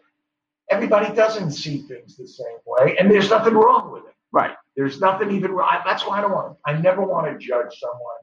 everybody 0.71 1.15
doesn't 1.15 1.53
see 1.53 1.79
things 1.83 2.17
the 2.17 2.27
same 2.27 2.59
way, 2.67 2.97
and 2.99 3.11
there's 3.11 3.31
nothing 3.31 3.55
wrong 3.55 3.93
with 3.93 4.05
it. 4.07 4.15
Right. 4.33 4.57
There's 4.77 5.01
nothing 5.01 5.31
even 5.31 5.53
wrong. 5.53 5.71
That's 5.85 6.07
why 6.07 6.19
I 6.19 6.21
don't 6.23 6.33
want. 6.33 6.57
I 6.67 6.73
never 6.75 7.03
want 7.03 7.27
to 7.27 7.39
judge 7.47 7.79
someone. 7.79 8.23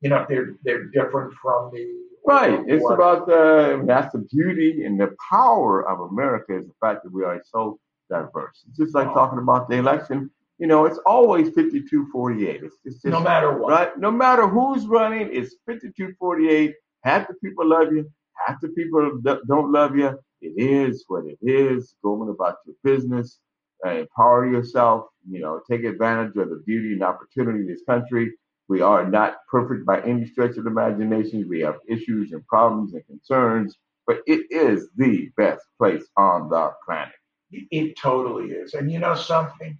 You 0.00 0.10
know, 0.10 0.18
if 0.22 0.28
they're 0.28 0.54
they're 0.64 0.84
different 0.84 1.34
from 1.34 1.72
me. 1.72 1.84
Right. 2.24 2.60
It's 2.68 2.82
What- 2.84 2.94
about 2.94 3.26
the 3.26 3.82
that's 3.84 4.12
the 4.12 4.20
beauty 4.20 4.84
and 4.84 4.98
the 5.00 5.14
power 5.30 5.88
of 5.88 6.00
America 6.12 6.56
is 6.56 6.66
the 6.66 6.74
fact 6.80 7.02
that 7.02 7.12
we 7.12 7.24
are 7.24 7.40
so 7.44 7.78
diverse. 8.08 8.64
It's 8.68 8.78
just 8.78 8.94
like 8.94 9.08
Oh. 9.08 9.14
talking 9.14 9.38
about 9.40 9.68
the 9.68 9.76
election. 9.76 10.30
You 10.62 10.68
know, 10.68 10.86
it's 10.86 11.00
always 11.06 11.50
52-48. 11.50 12.62
It's, 12.62 12.76
it's 12.84 13.02
just 13.02 13.06
no 13.06 13.18
matter 13.18 13.58
what. 13.58 13.72
right. 13.72 13.98
No 13.98 14.12
matter 14.12 14.46
who's 14.46 14.86
running, 14.86 15.28
it's 15.32 15.56
52-48. 15.68 16.72
Half 17.02 17.26
the 17.26 17.34
people 17.42 17.68
love 17.68 17.92
you, 17.92 18.08
half 18.46 18.60
the 18.60 18.68
people 18.68 19.20
don't 19.24 19.72
love 19.72 19.96
you. 19.96 20.16
It 20.40 20.54
is 20.56 21.04
what 21.08 21.24
it 21.24 21.38
is. 21.42 21.96
Go 22.04 22.22
on 22.22 22.28
about 22.28 22.58
your 22.64 22.76
business, 22.84 23.40
uh, 23.84 23.90
empower 23.90 24.46
yourself. 24.46 25.06
You 25.28 25.40
know, 25.40 25.60
take 25.68 25.82
advantage 25.82 26.36
of 26.36 26.50
the 26.50 26.62
beauty 26.64 26.92
and 26.92 27.02
opportunity 27.02 27.58
in 27.58 27.66
this 27.66 27.82
country. 27.84 28.30
We 28.68 28.82
are 28.82 29.04
not 29.04 29.38
perfect 29.50 29.84
by 29.84 30.00
any 30.02 30.26
stretch 30.26 30.58
of 30.58 30.62
the 30.62 30.70
imagination. 30.70 31.48
We 31.48 31.58
have 31.62 31.78
issues 31.88 32.30
and 32.30 32.46
problems 32.46 32.94
and 32.94 33.04
concerns, 33.08 33.76
but 34.06 34.20
it 34.28 34.46
is 34.50 34.88
the 34.96 35.28
best 35.36 35.64
place 35.76 36.04
on 36.16 36.50
the 36.50 36.70
planet. 36.86 37.14
It 37.50 37.98
totally 37.98 38.52
is. 38.52 38.74
And 38.74 38.92
you 38.92 39.00
know 39.00 39.16
something 39.16 39.76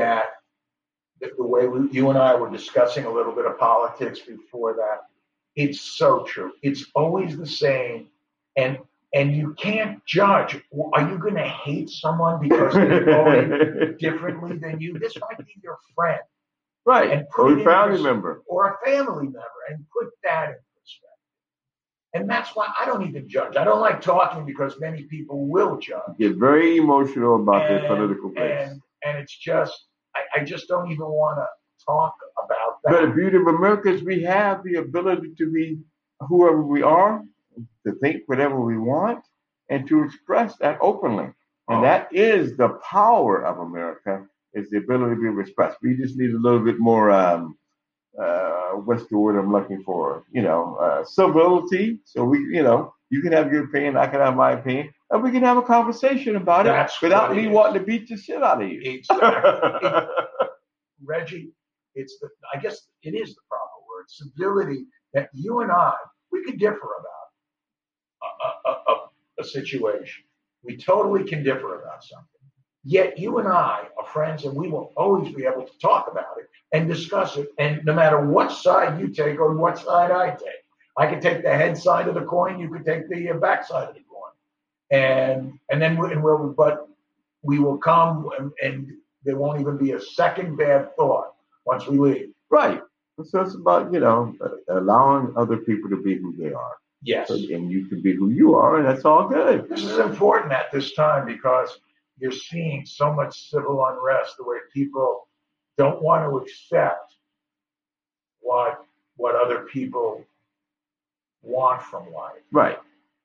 that 0.00 0.24
the, 1.20 1.30
the 1.36 1.44
way 1.54 1.66
we, 1.66 1.78
you 1.90 2.10
and 2.10 2.18
I 2.18 2.34
were 2.34 2.50
discussing 2.50 3.04
a 3.06 3.12
little 3.12 3.34
bit 3.38 3.46
of 3.46 3.58
politics 3.58 4.20
before 4.20 4.74
that, 4.74 4.98
it's 5.54 5.80
so 5.80 6.24
true. 6.24 6.52
It's 6.62 6.84
always 6.94 7.36
the 7.36 7.46
same, 7.46 8.08
and 8.56 8.78
and 9.14 9.34
you 9.34 9.54
can't 9.54 10.04
judge. 10.04 10.50
Are 10.94 11.08
you 11.10 11.18
going 11.18 11.34
to 11.36 11.48
hate 11.66 11.88
someone 11.88 12.40
because 12.46 12.74
they're 12.74 13.04
voting 13.16 13.96
differently 13.98 14.58
than 14.58 14.80
you? 14.80 14.98
This 14.98 15.14
might 15.18 15.38
be 15.38 15.54
your 15.62 15.78
friend 15.94 16.20
right. 16.84 17.10
And 17.10 17.28
put 17.30 17.52
Or 17.52 17.58
a 17.58 17.64
family 17.64 18.02
member. 18.02 18.42
or 18.46 18.60
a 18.74 18.76
family 18.86 19.24
member, 19.26 19.60
and 19.70 19.84
put 19.98 20.08
that 20.24 20.48
in 20.50 20.56
perspective. 20.78 21.10
And 22.14 22.30
that's 22.30 22.50
why 22.54 22.68
I 22.80 22.86
don't 22.86 23.06
even 23.08 23.28
judge. 23.28 23.56
I 23.56 23.64
don't 23.64 23.80
like 23.80 24.00
talking 24.00 24.46
because 24.46 24.78
many 24.80 25.02
people 25.04 25.46
will 25.48 25.78
judge. 25.78 26.16
Get 26.18 26.36
very 26.36 26.76
emotional 26.78 27.36
about 27.42 27.68
their 27.68 27.86
political 27.88 28.30
beliefs. 28.30 28.70
And, 28.72 28.82
and 29.04 29.18
it's 29.18 29.36
just, 29.36 29.74
I, 30.14 30.40
I 30.40 30.44
just 30.44 30.68
don't 30.68 30.90
even 30.90 31.06
want 31.06 31.38
to 31.38 31.46
talk 31.84 32.14
about 32.44 32.78
that. 32.84 32.92
But 32.92 33.00
the 33.06 33.14
beauty 33.14 33.36
of 33.36 33.46
America 33.46 33.90
is 33.92 34.02
we 34.02 34.22
have 34.22 34.62
the 34.64 34.76
ability 34.76 35.34
to 35.38 35.52
be 35.52 35.78
whoever 36.20 36.62
we 36.62 36.82
are, 36.82 37.22
to 37.86 37.92
think 38.00 38.22
whatever 38.26 38.60
we 38.60 38.78
want, 38.78 39.24
and 39.70 39.86
to 39.88 40.02
express 40.04 40.56
that 40.58 40.78
openly. 40.80 41.30
And 41.68 41.78
Oh. 41.78 41.82
that 41.82 42.08
is 42.14 42.56
the 42.56 42.70
power 42.88 43.44
of 43.44 43.58
America, 43.58 44.26
is 44.54 44.70
the 44.70 44.78
ability 44.78 45.16
to 45.16 45.34
be 45.34 45.40
expressed. 45.40 45.78
We 45.82 45.96
just 45.96 46.16
need 46.16 46.30
a 46.32 46.38
little 46.38 46.60
bit 46.60 46.78
more, 46.78 47.10
um, 47.10 47.58
uh, 48.20 48.70
what's 48.86 49.06
the 49.08 49.18
word 49.18 49.36
I'm 49.38 49.52
looking 49.52 49.82
for? 49.82 50.24
You 50.30 50.42
know, 50.42 50.76
uh, 50.76 51.04
civility. 51.04 52.00
So 52.04 52.24
we, 52.24 52.38
you 52.38 52.62
know, 52.62 52.94
you 53.10 53.20
can 53.20 53.32
have 53.32 53.52
your 53.52 53.64
opinion, 53.64 53.96
I 53.96 54.06
can 54.06 54.20
have 54.20 54.36
my 54.36 54.52
opinion, 54.52 54.92
and 55.10 55.22
we 55.22 55.30
can 55.30 55.42
have 55.42 55.56
a 55.56 55.62
conversation 55.62 56.36
about 56.36 56.64
That's 56.64 56.94
it 56.94 57.02
without 57.02 57.32
it 57.32 57.36
me 57.36 57.48
wanting 57.48 57.80
to 57.80 57.86
beat 57.86 58.08
the 58.08 58.16
shit 58.16 58.42
out 58.42 58.62
of 58.62 58.68
you. 58.68 58.80
Exactly. 58.82 59.90
Reggie, 61.04 61.50
it's 61.94 62.18
the, 62.20 62.28
I 62.52 62.58
guess 62.58 62.88
it 63.02 63.14
is 63.14 63.34
the 63.34 63.40
proper 63.48 63.80
word, 63.88 64.06
civility 64.08 64.86
that 65.14 65.28
you 65.32 65.60
and 65.60 65.70
I, 65.70 65.94
we 66.32 66.44
could 66.44 66.58
differ 66.58 66.74
about 67.00 67.26
a, 68.22 68.68
a, 68.68 68.72
a, 68.72 68.96
a, 69.40 69.44
situation. 69.44 70.24
We 70.62 70.76
totally 70.76 71.24
can 71.24 71.44
differ 71.44 71.80
about 71.80 72.02
something. 72.02 72.26
Yet 72.84 73.18
you 73.18 73.38
and 73.38 73.48
I 73.48 73.84
are 73.98 74.06
friends 74.06 74.44
and 74.44 74.56
we 74.56 74.68
will 74.68 74.92
always 74.96 75.32
be 75.34 75.44
able 75.44 75.64
to 75.64 75.78
talk 75.80 76.08
about 76.10 76.38
it 76.38 76.48
and 76.72 76.88
discuss 76.88 77.36
it. 77.36 77.48
And 77.58 77.84
no 77.84 77.94
matter 77.94 78.24
what 78.24 78.52
side 78.52 79.00
you 79.00 79.08
take 79.08 79.38
or 79.38 79.54
what 79.54 79.78
side 79.78 80.10
I 80.10 80.30
take, 80.30 80.64
I 80.96 81.06
could 81.06 81.20
take 81.20 81.42
the 81.42 81.54
head 81.54 81.76
side 81.76 82.08
of 82.08 82.14
the 82.14 82.22
coin, 82.22 82.58
you 82.58 82.70
could 82.70 82.84
take 82.84 83.08
the 83.08 83.30
uh, 83.30 83.34
back 83.34 83.66
side 83.66 83.88
of 83.88 83.94
the 83.94 84.00
coin. 84.00 84.05
And, 84.90 85.58
and 85.70 85.82
then 85.82 85.96
we, 85.96 86.12
and 86.12 86.22
we'll, 86.22 86.48
but 86.48 86.88
we 87.42 87.58
will 87.58 87.78
come 87.78 88.28
and, 88.38 88.52
and 88.62 88.92
there 89.24 89.36
won't 89.36 89.60
even 89.60 89.76
be 89.76 89.92
a 89.92 90.00
second 90.00 90.56
bad 90.56 90.94
thought 90.96 91.34
once 91.64 91.86
we 91.86 91.98
leave. 91.98 92.30
Right. 92.50 92.80
So 93.24 93.40
it's 93.40 93.54
about, 93.54 93.92
you 93.92 94.00
know, 94.00 94.34
allowing 94.68 95.32
other 95.36 95.56
people 95.56 95.90
to 95.90 96.02
be 96.02 96.16
who 96.16 96.34
they 96.36 96.52
are. 96.52 96.76
Yes. 97.02 97.28
So, 97.28 97.34
and 97.34 97.70
you 97.70 97.86
can 97.86 98.02
be 98.02 98.14
who 98.14 98.30
you 98.30 98.54
are, 98.54 98.78
and 98.78 98.86
that's 98.86 99.04
all 99.04 99.28
good. 99.28 99.68
This 99.68 99.84
is 99.84 99.98
important 99.98 100.52
at 100.52 100.72
this 100.72 100.92
time 100.92 101.26
because 101.26 101.78
you're 102.18 102.32
seeing 102.32 102.84
so 102.84 103.12
much 103.12 103.50
civil 103.50 103.84
unrest 103.86 104.36
the 104.38 104.44
way 104.44 104.56
people 104.72 105.28
don't 105.78 106.02
want 106.02 106.28
to 106.28 106.36
accept 106.38 107.14
what 108.40 108.82
what 109.16 109.34
other 109.34 109.60
people 109.72 110.24
want 111.42 111.82
from 111.82 112.12
life. 112.12 112.42
Right. 112.52 112.78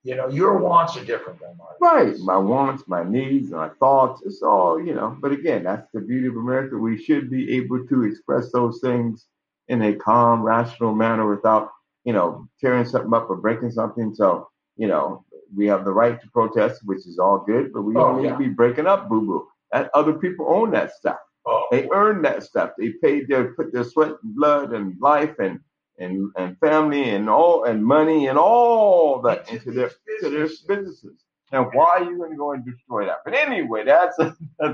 You 0.03 0.15
know, 0.15 0.27
your 0.29 0.57
wants 0.57 0.97
are 0.97 1.05
different 1.05 1.39
than 1.39 1.55
mine. 1.57 1.67
Right. 1.79 2.17
My 2.19 2.37
wants, 2.37 2.83
my 2.87 3.03
needs, 3.03 3.51
my 3.51 3.69
thoughts, 3.79 4.21
it's 4.25 4.41
all, 4.41 4.81
you 4.83 4.93
know, 4.95 5.15
but 5.21 5.31
again, 5.31 5.63
that's 5.63 5.87
the 5.93 6.01
beauty 6.01 6.27
of 6.27 6.35
America. 6.37 6.75
We 6.77 6.97
should 6.97 7.29
be 7.29 7.55
able 7.57 7.85
to 7.87 8.03
express 8.03 8.51
those 8.51 8.79
things 8.81 9.27
in 9.67 9.81
a 9.83 9.93
calm, 9.95 10.41
rational 10.41 10.93
manner 10.95 11.29
without, 11.29 11.69
you 12.03 12.13
know, 12.13 12.47
tearing 12.59 12.85
something 12.85 13.13
up 13.13 13.29
or 13.29 13.35
breaking 13.35 13.71
something. 13.71 14.13
So, 14.15 14.47
you 14.75 14.87
know, 14.87 15.23
we 15.55 15.67
have 15.67 15.85
the 15.85 15.91
right 15.93 16.19
to 16.19 16.27
protest, 16.29 16.81
which 16.85 17.05
is 17.05 17.19
all 17.19 17.43
good, 17.45 17.71
but 17.71 17.83
we 17.83 17.95
Oh, 17.95 17.99
don't 17.99 18.17
need 18.17 18.27
yeah. 18.29 18.31
to 18.33 18.37
be 18.39 18.49
breaking 18.49 18.87
up 18.87 19.07
boo 19.07 19.21
boo. 19.21 19.47
That 19.71 19.89
other 19.93 20.13
people 20.13 20.47
own 20.49 20.71
that 20.71 20.91
stuff. 20.93 21.17
Oh, 21.45 21.63
They 21.71 21.87
earned 21.91 22.25
that 22.25 22.43
stuff. 22.43 22.71
They 22.77 22.89
paid 23.03 23.27
their 23.27 23.53
put 23.53 23.71
their 23.71 23.83
sweat 23.83 24.15
and 24.23 24.35
blood 24.35 24.73
and 24.73 24.99
life 24.99 25.35
and 25.39 25.59
and 26.01 26.31
and 26.37 26.57
family 26.59 27.09
and 27.09 27.29
all 27.29 27.63
and 27.65 27.85
money 27.85 28.27
and 28.27 28.37
all 28.37 29.21
that 29.21 29.49
Into 29.51 29.71
their 29.71 29.91
to 30.21 30.29
their 30.29 30.49
businesses. 30.67 31.23
Now, 31.51 31.69
why 31.73 31.97
are 31.97 32.03
you 32.03 32.17
going 32.17 32.31
to 32.31 32.37
go 32.37 32.53
and 32.53 32.65
destroy 32.65 33.05
that? 33.05 33.19
But 33.25 33.33
anyway, 33.33 33.83
that's 33.85 34.17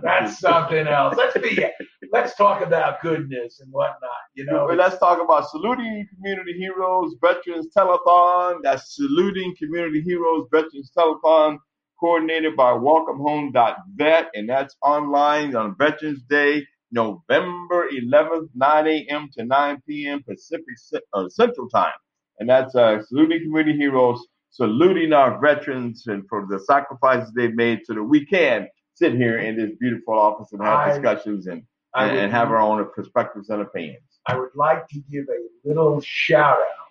that's 0.04 0.40
something 0.40 0.88
else. 0.88 1.16
Let's 1.18 1.38
be 1.38 1.66
let's 2.12 2.36
talk 2.36 2.62
about 2.62 3.02
goodness 3.02 3.60
and 3.62 3.72
whatnot. 3.72 4.12
You 4.36 4.46
know, 4.46 4.66
let's 4.68 5.00
talk 5.00 5.20
about 5.20 5.50
saluting 5.50 6.08
community 6.14 6.54
heroes, 6.54 7.16
veterans 7.20 7.70
telethon. 7.76 8.60
That's 8.64 8.96
saluting 8.96 9.56
community 9.58 10.02
heroes, 10.02 10.48
veterans 10.52 10.92
telethon, 10.96 11.58
coordinated 12.00 12.56
by 12.56 12.72
welcomehome.vet, 12.74 14.30
and 14.36 14.48
that's 14.48 14.76
online 14.84 15.56
on 15.56 15.76
Veterans 15.80 16.22
Day, 16.30 16.66
November 16.92 17.88
11th, 17.94 18.50
9 18.56 18.88
a.m. 18.88 19.30
to 19.34 19.44
9 19.46 19.82
p.m. 19.88 20.24
Pacific 20.24 20.66
Ci- 20.90 21.00
uh, 21.14 21.28
Central 21.30 21.70
Time, 21.70 21.92
and 22.40 22.50
that's 22.50 22.76
uh, 22.76 23.02
saluting 23.04 23.42
community 23.44 23.78
heroes, 23.78 24.26
saluting 24.52 25.14
our 25.14 25.40
veterans, 25.40 26.06
and 26.08 26.24
for 26.30 26.46
the 26.50 26.60
sacrifices 26.60 27.32
they've 27.36 27.56
made 27.56 27.80
so 27.86 27.94
that 27.94 28.04
we 28.04 28.26
can 28.26 28.68
sit 28.94 29.14
here 29.14 29.38
in 29.40 29.58
this 29.58 29.72
beautiful 29.80 30.18
office 30.18 30.52
and 30.54 30.62
have 30.64 30.80
I- 30.80 30.90
discussions 30.94 31.48
and 31.48 31.64
and, 31.96 32.12
would- 32.12 32.20
and 32.24 32.32
have 32.32 32.50
our 32.52 32.60
own 32.60 32.86
perspectives 32.96 33.50
and 33.50 33.62
opinions. 33.62 34.04
I 34.26 34.38
would 34.38 34.56
like 34.56 34.88
to 34.90 35.00
give 35.10 35.26
a 35.30 35.68
little 35.68 36.02
shout 36.02 36.58
out 36.60 36.88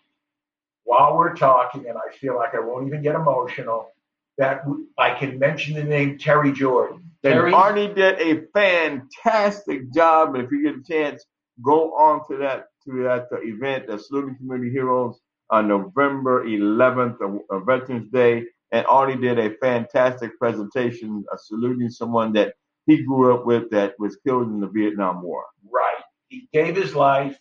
while 0.84 1.16
we're 1.16 1.34
talking, 1.34 1.86
and 1.88 1.96
I 1.98 2.14
feel 2.16 2.36
like 2.36 2.54
I 2.54 2.60
won't 2.60 2.86
even 2.86 3.02
get 3.02 3.14
emotional, 3.14 3.92
that 4.38 4.62
I 4.98 5.14
can 5.14 5.38
mention 5.38 5.74
the 5.74 5.84
name 5.84 6.18
Terry 6.18 6.52
Jordan. 6.52 7.10
And 7.26 7.54
Arnie 7.54 7.94
did 7.94 8.20
a 8.20 8.46
fantastic 8.52 9.92
job. 9.92 10.36
If 10.36 10.50
you 10.50 10.62
get 10.62 10.80
a 10.80 10.82
chance, 10.82 11.24
go 11.62 11.92
on 11.94 12.26
to 12.28 12.36
that 12.38 12.66
to 12.84 13.02
that 13.02 13.26
uh, 13.32 13.40
event, 13.42 13.88
the 13.88 13.98
Saluting 13.98 14.36
Community 14.36 14.70
Heroes, 14.70 15.18
on 15.50 15.68
November 15.68 16.44
11th, 16.46 17.20
of 17.20 17.40
of 17.50 17.66
Veterans 17.66 18.10
Day. 18.10 18.44
And 18.72 18.86
Arnie 18.86 19.20
did 19.20 19.38
a 19.38 19.56
fantastic 19.58 20.38
presentation, 20.38 21.24
uh, 21.32 21.36
saluting 21.36 21.88
someone 21.88 22.32
that 22.34 22.54
he 22.86 23.02
grew 23.04 23.34
up 23.34 23.46
with 23.46 23.70
that 23.70 23.94
was 23.98 24.16
killed 24.26 24.48
in 24.48 24.60
the 24.60 24.68
Vietnam 24.68 25.22
War. 25.22 25.44
right. 25.70 26.02
He 26.28 26.48
gave 26.52 26.76
his 26.76 26.94
life, 26.94 27.38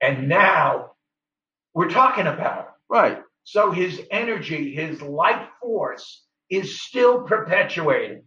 and 0.00 0.28
now 0.28 0.92
we're 1.74 1.90
talking 1.90 2.26
about 2.26 2.58
him. 2.58 2.72
Right. 2.88 3.22
So 3.44 3.70
his 3.70 4.00
energy, 4.10 4.74
his 4.74 5.00
life 5.02 5.46
force 5.60 6.24
is 6.50 6.80
still 6.80 7.22
perpetuating 7.22 8.22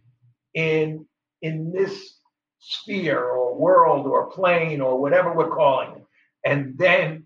in 0.54 1.06
in 1.42 1.72
this 1.72 2.18
sphere 2.58 3.24
or 3.24 3.58
world 3.58 4.06
or 4.06 4.30
plane 4.30 4.80
or 4.80 5.00
whatever 5.00 5.32
we're 5.34 5.50
calling 5.50 5.96
it. 5.96 6.04
And 6.44 6.78
then 6.78 7.24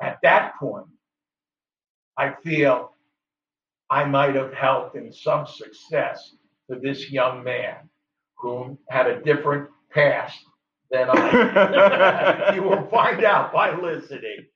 at 0.00 0.18
that 0.22 0.54
point, 0.58 0.86
I 2.16 2.34
feel 2.44 2.92
I 3.90 4.04
might 4.04 4.34
have 4.34 4.52
helped 4.52 4.96
in 4.96 5.12
some 5.12 5.46
success 5.46 6.34
to 6.70 6.78
this 6.80 7.10
young 7.10 7.44
man 7.44 7.88
who 8.36 8.78
had 8.88 9.06
a 9.06 9.20
different 9.22 9.68
past 9.90 10.38
than 10.90 11.08
I. 11.10 12.52
you 12.54 12.62
will 12.62 12.86
find 12.88 13.24
out 13.24 13.52
by 13.52 13.74
listening. 13.78 14.46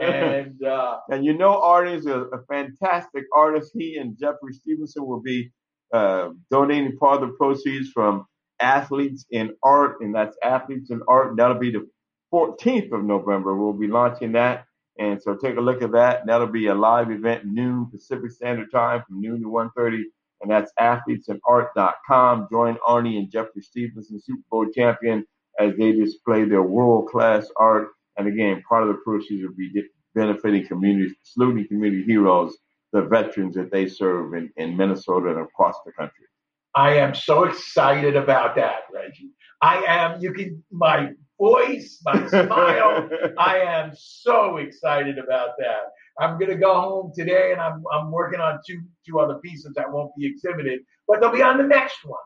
And 0.00 0.62
uh, 0.62 0.98
And 1.10 1.24
you 1.24 1.36
know, 1.36 1.60
Arnie 1.60 1.96
is 1.96 2.06
a, 2.06 2.22
a 2.22 2.42
fantastic 2.48 3.24
artist. 3.34 3.72
He 3.74 3.96
and 3.96 4.16
Jeffrey 4.18 4.52
Stevenson 4.52 5.06
will 5.06 5.20
be 5.20 5.50
uh, 5.92 6.30
donating 6.50 6.96
part 6.96 7.22
of 7.22 7.28
the 7.28 7.34
proceeds 7.34 7.90
from 7.90 8.26
Athletes 8.60 9.26
in 9.30 9.54
Art, 9.62 10.00
and 10.00 10.14
that's 10.14 10.36
Athletes 10.42 10.90
in 10.90 11.00
Art. 11.08 11.36
That'll 11.36 11.58
be 11.58 11.72
the 11.72 11.88
14th 12.32 12.92
of 12.92 13.04
November. 13.04 13.54
We'll 13.54 13.72
be 13.72 13.88
launching 13.88 14.32
that. 14.32 14.64
And 14.98 15.20
so 15.22 15.34
take 15.34 15.56
a 15.56 15.60
look 15.60 15.82
at 15.82 15.92
that. 15.92 16.26
That'll 16.26 16.46
be 16.46 16.66
a 16.66 16.74
live 16.74 17.10
event 17.10 17.44
noon 17.44 17.86
Pacific 17.90 18.30
Standard 18.30 18.70
Time 18.70 19.02
from 19.06 19.20
noon 19.20 19.40
to 19.40 19.48
1.30. 19.48 20.02
And 20.42 20.50
that's 20.50 20.72
athletesinart.com. 20.78 22.48
Join 22.50 22.76
Arnie 22.86 23.18
and 23.18 23.30
Jeffrey 23.30 23.62
Stevenson, 23.62 24.20
Super 24.20 24.42
Bowl 24.50 24.66
champion, 24.74 25.24
as 25.58 25.76
they 25.76 25.92
display 25.92 26.44
their 26.44 26.62
world-class 26.62 27.48
art. 27.56 27.88
And 28.16 28.28
again, 28.28 28.62
part 28.68 28.82
of 28.82 28.88
the 28.88 29.00
proceeds 29.04 29.42
will 29.42 29.54
be 29.54 29.70
benefiting 30.14 30.66
communities, 30.66 31.14
saluting 31.22 31.66
community 31.66 32.04
heroes, 32.04 32.56
the 32.92 33.02
veterans 33.02 33.54
that 33.54 33.70
they 33.70 33.86
serve 33.86 34.34
in, 34.34 34.50
in 34.56 34.76
Minnesota 34.76 35.30
and 35.30 35.40
across 35.40 35.76
the 35.84 35.92
country. 35.92 36.26
I 36.74 36.94
am 36.96 37.14
so 37.14 37.44
excited 37.44 38.16
about 38.16 38.56
that, 38.56 38.80
Reggie. 38.92 39.30
I 39.60 39.82
am, 39.86 40.20
you 40.20 40.32
can, 40.32 40.62
my 40.70 41.10
voice, 41.38 42.00
my 42.04 42.26
smile, 42.28 43.08
I 43.38 43.58
am 43.58 43.92
so 43.96 44.58
excited 44.58 45.18
about 45.18 45.50
that. 45.58 45.90
I'm 46.18 46.38
going 46.38 46.50
to 46.50 46.56
go 46.56 46.80
home 46.80 47.12
today 47.14 47.52
and 47.52 47.60
I'm, 47.60 47.82
I'm 47.92 48.10
working 48.10 48.40
on 48.40 48.60
two, 48.66 48.82
two 49.06 49.18
other 49.18 49.36
pieces 49.36 49.72
that 49.74 49.90
won't 49.90 50.14
be 50.16 50.26
exhibited, 50.26 50.80
but 51.08 51.20
they'll 51.20 51.32
be 51.32 51.42
on 51.42 51.58
the 51.58 51.64
next 51.64 52.04
one. 52.04 52.18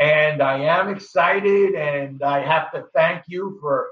And 0.00 0.42
I 0.42 0.58
am 0.58 0.88
excited 0.88 1.74
and 1.74 2.22
I 2.22 2.44
have 2.44 2.72
to 2.72 2.84
thank 2.94 3.24
you 3.28 3.58
for 3.60 3.88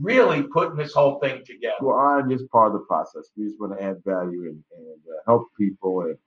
really 0.00 0.42
putting 0.42 0.76
this 0.76 0.92
whole 0.92 1.18
thing 1.20 1.44
together. 1.44 1.76
Well, 1.80 1.98
I'm 1.98 2.30
just 2.30 2.50
part 2.50 2.68
of 2.68 2.72
the 2.74 2.86
process. 2.86 3.28
We 3.36 3.46
just 3.46 3.60
want 3.60 3.78
to 3.78 3.82
add 3.82 4.02
value 4.04 4.42
and, 4.42 4.62
and 4.76 5.00
uh, 5.08 5.20
help 5.26 5.48
people. 5.56 6.02
And, 6.02 6.18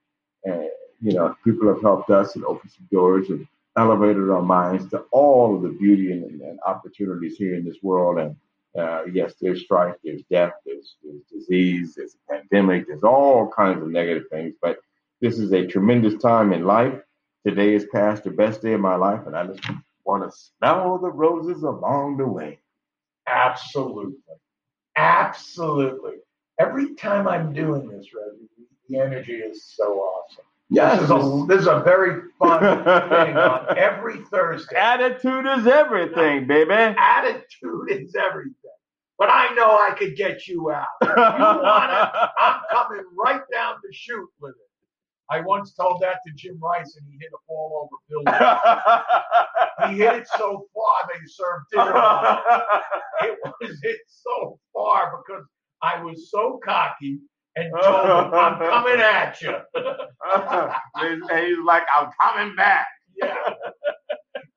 and, 0.46 0.70
you 1.02 1.14
know, 1.14 1.36
people 1.44 1.68
have 1.68 1.82
helped 1.82 2.10
us 2.10 2.36
and 2.36 2.46
opened 2.46 2.72
some 2.72 2.88
doors 2.92 3.30
and 3.30 3.48
elevated 3.78 4.30
our 4.30 4.42
minds 4.42 4.90
to 4.90 5.00
all 5.12 5.56
of 5.56 5.62
the 5.62 5.70
beauty 5.70 6.12
and, 6.12 6.42
and 6.42 6.60
opportunities 6.66 7.38
here 7.38 7.56
in 7.56 7.66
this 7.66 7.78
world. 7.82 8.20
And, 8.20 8.36
Uh, 8.78 9.06
yes, 9.12 9.34
there's 9.42 9.64
strife, 9.64 9.96
there's 10.04 10.24
death, 10.30 10.54
there's, 10.64 10.98
there's 11.02 11.24
disease, 11.32 11.96
there's 11.96 12.16
a 12.16 12.24
pandemic, 12.32 12.86
there's 12.86 13.04
all 13.04 13.50
kinds 13.50 13.82
of 13.82 13.90
negative 13.90 14.28
things. 14.30 14.54
But 14.62 14.78
this 15.20 15.40
is 15.40 15.52
a 15.52 15.66
tremendous 15.66 16.16
time 16.22 16.54
in 16.54 16.64
life. 16.64 16.98
Today 17.48 17.74
is 17.74 17.88
past 17.92 18.24
the 18.24 18.30
best 18.30 18.62
day 18.62 18.74
of 18.74 18.82
my 18.82 18.96
life, 18.96 19.26
and 19.26 19.36
I 19.36 19.48
just 19.48 19.64
want 20.04 20.22
to 20.26 20.38
smell 20.38 21.00
the 21.00 21.10
roses 21.10 21.64
along 21.64 22.18
the 22.18 22.28
way. 22.28 22.60
Absolutely. 23.28 24.14
Absolutely. 24.96 26.14
Every 26.60 26.96
time 26.96 27.28
I'm 27.28 27.54
doing 27.54 27.88
this, 27.88 28.08
Reggie, 28.14 28.48
the 28.90 29.00
energy 29.00 29.34
is 29.34 29.64
so 29.76 30.00
awesome. 30.00 30.44
Yes, 30.70 31.00
This 31.00 31.04
is 31.06 31.12
a, 31.12 31.46
this 31.48 31.62
is 31.62 31.68
a 31.68 31.80
very 31.80 32.24
fun 32.40 32.60
thing 32.86 33.38
on 33.38 33.78
every 33.78 34.18
Thursday. 34.26 34.76
attitude 34.76 35.46
is 35.46 35.68
everything, 35.68 36.46
baby. 36.48 36.74
Attitude 36.74 37.90
is 37.92 38.16
everything. 38.16 38.54
But 39.18 39.30
I 39.30 39.54
know 39.56 39.70
I 39.72 39.96
could 39.98 40.16
get 40.16 40.48
you 40.48 40.70
out. 40.72 40.86
You 41.02 41.08
want 41.10 41.92
it? 41.92 42.30
I'm 42.40 42.60
coming 42.72 43.04
right 43.18 43.42
down 43.52 43.76
to 43.76 43.88
shoot 43.94 44.28
with 44.42 44.56
it. 44.56 44.67
I 45.30 45.42
once 45.42 45.74
told 45.74 46.02
that 46.02 46.20
to 46.26 46.34
Jim 46.36 46.58
Rice 46.62 46.96
and 46.96 47.06
he 47.10 47.18
hit 47.20 47.32
a 47.34 47.42
ball 47.48 47.90
over 47.90 47.98
Bill. 48.08 49.90
he 49.90 49.98
hit 49.98 50.22
it 50.22 50.28
so 50.38 50.68
far 50.74 51.10
they 51.10 51.20
served 51.28 51.66
dinner 51.72 51.94
on 51.98 52.38
it. 52.38 52.64
It 53.30 53.38
was 53.62 53.80
hit 53.84 53.98
so 54.08 54.60
far 54.74 55.12
because 55.18 55.44
I 55.82 56.02
was 56.04 56.30
so 56.32 56.60
cocky 56.64 57.20
and 57.56 57.74
told 57.82 58.06
him, 58.06 58.34
I'm 58.34 58.60
coming 58.60 59.00
at 59.00 59.42
you. 59.42 59.56
and 59.76 61.24
he's 61.48 61.58
like, 61.66 61.84
I'm 61.94 62.10
coming 62.22 62.56
back. 62.56 62.88
yeah. 63.16 63.34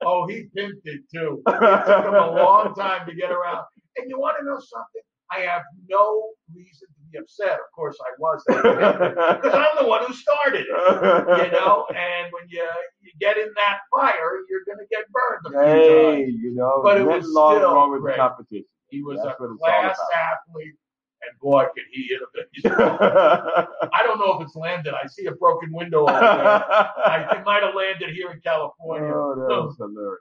Oh, 0.03 0.27
he 0.27 0.49
pimped 0.57 0.85
it 0.85 1.03
too. 1.13 1.43
It 1.47 1.53
took 1.53 2.05
him 2.05 2.15
a 2.15 2.31
long 2.33 2.75
time 2.75 3.07
to 3.07 3.15
get 3.15 3.31
around. 3.31 3.65
And 3.97 4.09
you 4.09 4.19
want 4.19 4.37
to 4.39 4.45
know 4.45 4.59
something? 4.59 5.03
I 5.31 5.41
have 5.41 5.63
no 5.89 6.31
reason 6.55 6.89
to 6.89 7.00
upset. 7.19 7.55
Of 7.55 7.71
course, 7.75 7.97
I 8.01 8.11
was 8.19 8.43
because 8.47 9.55
I'm 9.55 9.83
the 9.85 9.89
one 9.89 10.05
who 10.07 10.15
started 10.15 10.63
it. 10.63 10.67
You 10.69 11.53
know, 11.59 11.87
and 11.91 12.33
when 12.33 12.49
you 12.49 12.65
you 13.01 13.11
get 13.21 13.37
in 13.39 13.49
that 13.57 13.79
fire, 13.95 14.33
you're 14.49 14.65
going 14.67 14.79
to 14.79 14.87
get 14.91 15.05
burned 15.11 15.47
a 15.47 15.51
few 15.51 15.61
Hey, 15.61 16.25
times. 16.27 16.39
you 16.43 16.55
know, 16.55 16.81
But 16.83 16.99
it 17.01 17.05
was 17.05 17.25
still 17.25 17.61
wrong 17.75 17.91
with 17.93 18.03
great. 18.03 18.15
the 18.17 18.19
competition. 18.19 18.65
He 18.91 19.03
was 19.03 19.21
That's 19.23 19.39
a 19.41 19.47
class 19.59 19.99
athlete, 20.15 20.75
and 21.23 21.39
boy, 21.41 21.65
could 21.75 21.85
he 21.93 22.09
hit 22.09 22.21
a. 22.73 23.69
I 23.93 24.03
don't 24.03 24.19
know 24.19 24.39
if 24.41 24.47
it's 24.47 24.57
landed. 24.57 24.95
I 24.95 25.07
see 25.07 25.27
a 25.27 25.33
broken 25.33 25.71
window 25.73 26.03
over 26.03 26.13
there. 26.13 26.21
I, 26.21 27.27
it 27.39 27.45
might 27.45 27.63
have 27.63 27.75
landed 27.75 28.11
here 28.15 28.31
in 28.33 28.41
California. 28.41 29.13
Oh, 29.15 29.35
that 29.37 29.49
was 29.63 29.77
hilarious. 29.79 30.21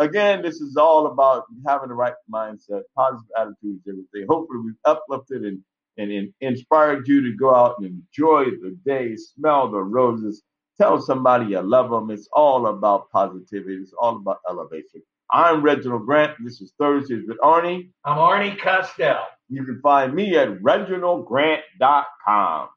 Again, 0.00 0.42
this 0.42 0.60
is 0.60 0.76
all 0.76 1.06
about 1.08 1.44
having 1.66 1.88
the 1.88 1.94
right 1.94 2.14
mindset, 2.32 2.82
positive 2.96 3.26
attitude, 3.36 3.80
everything. 3.88 4.26
Hopefully, 4.28 4.60
we've 4.64 4.74
uplifted 4.84 5.44
and, 5.44 5.60
and, 5.98 6.10
and 6.10 6.32
inspired 6.40 7.06
you 7.06 7.20
to 7.22 7.36
go 7.36 7.54
out 7.54 7.76
and 7.78 7.86
enjoy 7.86 8.44
the 8.44 8.76
day, 8.84 9.14
smell 9.16 9.70
the 9.70 9.82
roses, 9.82 10.42
tell 10.80 11.00
somebody 11.00 11.46
you 11.46 11.60
love 11.60 11.90
them. 11.90 12.10
It's 12.10 12.28
all 12.32 12.66
about 12.68 13.10
positivity. 13.10 13.76
It's 13.76 13.92
all 14.00 14.16
about 14.16 14.38
elevation. 14.48 15.02
I'm 15.30 15.62
Reginald 15.62 16.06
Grant. 16.06 16.32
This 16.42 16.60
is 16.62 16.72
Thursdays 16.78 17.24
with 17.28 17.36
Arnie. 17.40 17.90
I'm 18.04 18.16
Arnie 18.16 18.58
Costell. 18.58 19.24
You 19.50 19.64
can 19.64 19.80
find 19.82 20.14
me 20.14 20.36
at 20.36 20.48
reginaldgrant.com. 20.60 22.68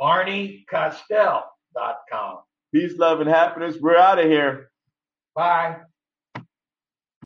ArnieCostell.com. 0.00 2.38
Peace, 2.72 2.96
love, 2.96 3.20
and 3.20 3.28
happiness. 3.28 3.76
We're 3.80 3.98
out 3.98 4.18
of 4.18 4.24
here. 4.26 4.70
Bye. 5.34 5.76